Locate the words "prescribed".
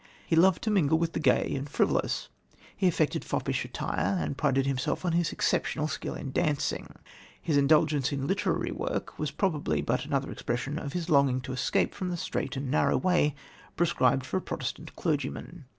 13.77-14.25